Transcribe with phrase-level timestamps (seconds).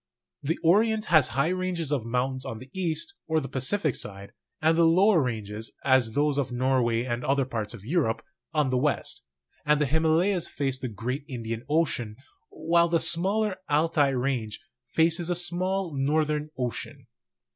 [0.41, 4.75] The Orient has high ranges of mountains on the east, or the Pacific side, and
[4.75, 9.23] the lower ranges, as those of Norway and other parts of Europe, on the west;
[9.63, 12.15] and the Himalayas face the great Indian Ocean,
[12.49, 17.05] while the smaller Altai range faces the small Northern Ocean.